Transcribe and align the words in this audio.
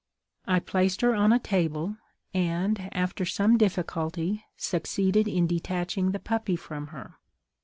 I 0.47 0.57
placed 0.59 1.01
her 1.01 1.13
on 1.13 1.31
a 1.31 1.37
table, 1.37 1.97
and, 2.33 2.89
after 2.91 3.23
some 3.23 3.55
difficulty, 3.55 4.43
succeeded 4.57 5.27
in 5.27 5.45
detaching 5.45 6.09
the 6.09 6.17
puppy 6.19 6.55
from 6.55 6.87
her. 6.87 7.17